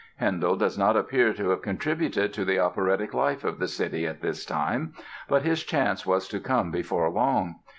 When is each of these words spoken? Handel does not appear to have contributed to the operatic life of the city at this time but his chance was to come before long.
Handel 0.15 0.55
does 0.55 0.79
not 0.79 0.97
appear 0.97 1.31
to 1.31 1.49
have 1.51 1.61
contributed 1.61 2.33
to 2.33 2.43
the 2.43 2.57
operatic 2.57 3.13
life 3.13 3.43
of 3.43 3.59
the 3.59 3.67
city 3.67 4.07
at 4.07 4.19
this 4.19 4.43
time 4.45 4.95
but 5.29 5.43
his 5.43 5.63
chance 5.63 6.07
was 6.07 6.27
to 6.27 6.39
come 6.39 6.71
before 6.71 7.07
long. 7.11 7.59